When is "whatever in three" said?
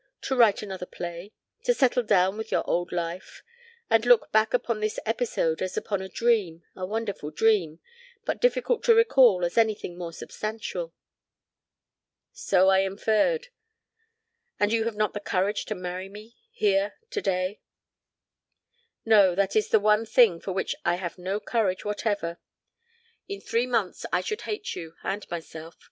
21.85-23.67